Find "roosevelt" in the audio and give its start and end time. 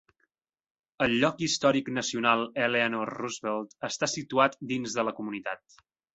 3.19-3.77